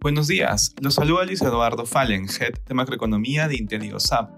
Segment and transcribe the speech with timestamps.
[0.00, 4.30] Buenos días, los saluda Luis Eduardo Fallen, Head de Macroeconomía de IntelioSAP.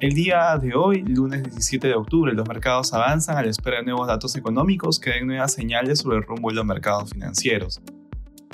[0.00, 3.84] El día de hoy, lunes 17 de octubre, los mercados avanzan a la espera de
[3.84, 7.80] nuevos datos económicos que den nuevas señales sobre el rumbo de los mercados financieros.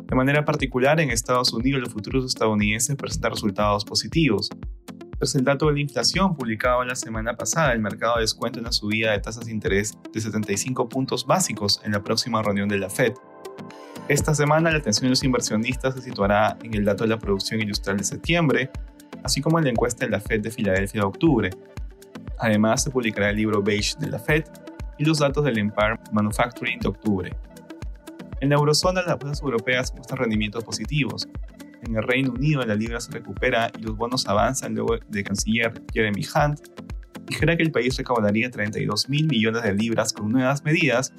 [0.05, 4.51] De manera particular, en Estados Unidos los futuros estadounidenses presentan resultados positivos.
[5.17, 9.13] Tras el dato de la inflación publicado la semana pasada, el mercado descuenta una subida
[9.13, 13.15] de tasas de interés de 75 puntos básicos en la próxima reunión de la Fed.
[14.07, 17.63] Esta semana la atención de los inversionistas se situará en el dato de la producción
[17.63, 18.71] industrial de septiembre,
[19.23, 21.51] así como en la encuesta de la Fed de Filadelfia de octubre.
[22.39, 24.45] Además, se publicará el libro Beige de la Fed
[24.99, 27.35] y los datos del Empire Manufacturing de octubre.
[28.41, 31.27] En la eurozona, las bolsas europeas muestran rendimientos positivos.
[31.83, 35.83] En el Reino Unido, la libra se recupera y los bonos avanzan luego de canciller
[35.95, 36.61] Jeremy Hunt
[37.27, 41.13] dijera que el país recaudaría 32 mil millones de libras con nuevas medidas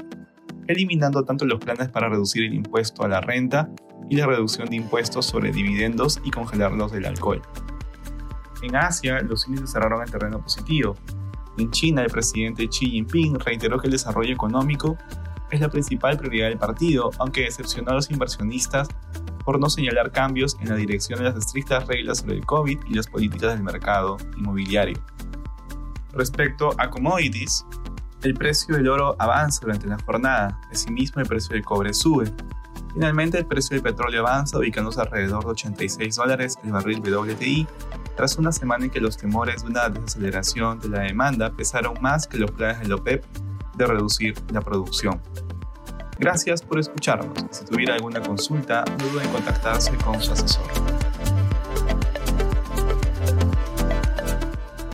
[0.67, 3.69] eliminando tanto los planes para reducir el impuesto a la renta
[4.09, 7.41] y la reducción de impuestos sobre dividendos y congelarlos del alcohol.
[8.61, 10.95] En Asia, los índices cerraron en terreno positivo.
[11.57, 14.97] En China, el presidente Xi Jinping reiteró que el desarrollo económico
[15.51, 18.87] es la principal prioridad del partido, aunque decepcionó a los inversionistas
[19.43, 22.93] por no señalar cambios en la dirección de las estrictas reglas sobre el COVID y
[22.95, 24.99] las políticas del mercado inmobiliario.
[26.13, 27.65] Respecto a commodities,
[28.25, 32.33] el precio del oro avanza durante la jornada, asimismo el precio del cobre sube.
[32.91, 37.67] Finalmente, el precio del petróleo avanza, ubicándose alrededor de 86 dólares el barril WTI,
[38.17, 42.25] tras una semana en que los temores de una desaceleración de la demanda pesaron más
[42.25, 43.23] que los planes del OPEP
[43.77, 45.21] de reducir la producción.
[46.17, 47.45] Gracias por escucharnos.
[47.51, 50.65] Si tuviera alguna consulta, no duden en contactarse con su asesor.